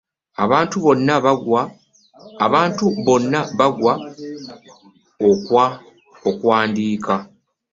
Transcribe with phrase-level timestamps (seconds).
[0.43, 0.75] Abantu
[3.05, 3.93] bonna baggwa
[6.29, 7.15] okwandiika.